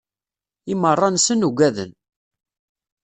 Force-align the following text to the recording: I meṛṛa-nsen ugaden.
I 0.71 0.73
meṛṛa-nsen 0.81 1.47
ugaden. 1.49 1.91